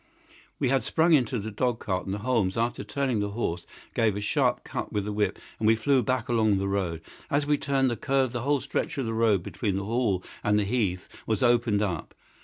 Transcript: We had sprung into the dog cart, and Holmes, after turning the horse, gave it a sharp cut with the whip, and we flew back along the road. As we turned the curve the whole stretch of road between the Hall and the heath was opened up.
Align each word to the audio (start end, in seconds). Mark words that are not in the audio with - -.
We 0.57 0.69
had 0.69 0.81
sprung 0.83 1.13
into 1.13 1.37
the 1.37 1.51
dog 1.51 1.79
cart, 1.79 2.07
and 2.07 2.15
Holmes, 2.15 2.57
after 2.57 2.83
turning 2.83 3.19
the 3.19 3.29
horse, 3.37 3.67
gave 3.93 4.15
it 4.15 4.17
a 4.17 4.21
sharp 4.23 4.63
cut 4.63 4.91
with 4.91 5.05
the 5.05 5.13
whip, 5.13 5.37
and 5.59 5.67
we 5.67 5.75
flew 5.75 6.01
back 6.01 6.27
along 6.27 6.57
the 6.57 6.67
road. 6.67 7.01
As 7.29 7.45
we 7.45 7.55
turned 7.59 7.91
the 7.91 7.95
curve 7.95 8.31
the 8.31 8.41
whole 8.41 8.61
stretch 8.61 8.97
of 8.97 9.07
road 9.07 9.43
between 9.43 9.75
the 9.75 9.85
Hall 9.85 10.23
and 10.43 10.57
the 10.57 10.65
heath 10.65 11.07
was 11.27 11.43
opened 11.43 11.83
up. 11.83 12.15